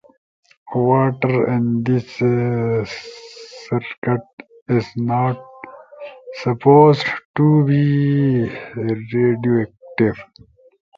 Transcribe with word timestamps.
Water 0.73 1.47
in 1.55 1.83
this 1.83 2.05
circuit 2.15 4.23
is 4.67 4.87
not 4.95 5.39
supposed 6.41 7.05
to 7.35 7.63
be 7.65 8.49
radioactive. 8.75 10.17